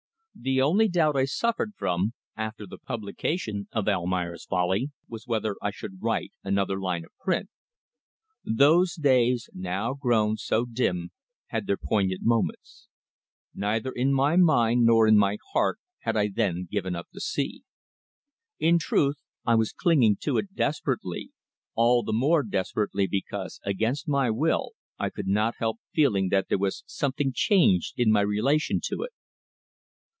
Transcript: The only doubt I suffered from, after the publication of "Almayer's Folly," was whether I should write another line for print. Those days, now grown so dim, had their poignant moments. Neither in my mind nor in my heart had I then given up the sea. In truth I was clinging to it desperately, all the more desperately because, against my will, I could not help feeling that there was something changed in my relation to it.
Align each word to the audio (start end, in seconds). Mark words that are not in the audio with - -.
The 0.43 0.61
only 0.61 0.87
doubt 0.87 1.15
I 1.15 1.25
suffered 1.25 1.73
from, 1.77 2.13
after 2.35 2.65
the 2.65 2.79
publication 2.79 3.67
of 3.71 3.87
"Almayer's 3.87 4.45
Folly," 4.45 4.89
was 5.07 5.27
whether 5.27 5.55
I 5.61 5.69
should 5.69 6.01
write 6.01 6.31
another 6.43 6.79
line 6.79 7.03
for 7.03 7.11
print. 7.23 7.49
Those 8.43 8.95
days, 8.95 9.51
now 9.53 9.93
grown 9.93 10.37
so 10.37 10.65
dim, 10.65 11.11
had 11.47 11.67
their 11.67 11.77
poignant 11.77 12.21
moments. 12.23 12.87
Neither 13.53 13.91
in 13.91 14.13
my 14.13 14.35
mind 14.35 14.83
nor 14.83 15.05
in 15.05 15.15
my 15.15 15.37
heart 15.53 15.77
had 15.99 16.17
I 16.17 16.29
then 16.29 16.67
given 16.71 16.95
up 16.95 17.09
the 17.11 17.21
sea. 17.21 17.61
In 18.57 18.79
truth 18.79 19.19
I 19.45 19.53
was 19.53 19.73
clinging 19.73 20.15
to 20.21 20.37
it 20.39 20.55
desperately, 20.55 21.29
all 21.75 22.01
the 22.01 22.13
more 22.13 22.41
desperately 22.41 23.05
because, 23.05 23.59
against 23.63 24.07
my 24.07 24.31
will, 24.31 24.71
I 24.97 25.11
could 25.11 25.27
not 25.27 25.55
help 25.59 25.77
feeling 25.93 26.29
that 26.29 26.47
there 26.49 26.57
was 26.57 26.83
something 26.87 27.31
changed 27.35 27.93
in 27.95 28.11
my 28.11 28.21
relation 28.21 28.79
to 28.85 29.03
it. 29.03 29.11